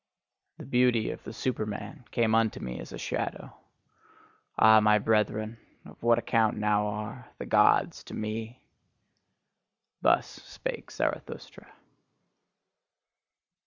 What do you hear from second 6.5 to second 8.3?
now are the Gods to